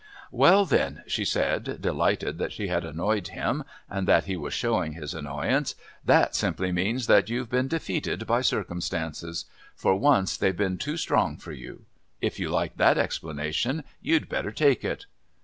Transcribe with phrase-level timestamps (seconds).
[0.31, 4.93] "Well, then," she said, delighted that she had annoyed him and that he was showing
[4.93, 9.45] his annoyance, "that simply means that you've been defeated by circumstances.
[9.75, 11.85] For once they've been too strong for you.
[12.19, 15.05] If you like that explanation you'd better take it."